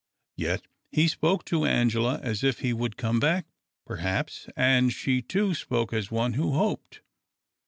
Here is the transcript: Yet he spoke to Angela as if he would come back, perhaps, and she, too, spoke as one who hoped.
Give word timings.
Yet 0.35 0.63
he 0.91 1.07
spoke 1.07 1.45
to 1.45 1.63
Angela 1.63 2.19
as 2.23 2.43
if 2.43 2.61
he 2.61 2.73
would 2.73 2.97
come 2.97 3.19
back, 3.19 3.45
perhaps, 3.85 4.47
and 4.55 4.91
she, 4.91 5.21
too, 5.21 5.53
spoke 5.53 5.93
as 5.93 6.09
one 6.09 6.33
who 6.33 6.53
hoped. 6.53 7.01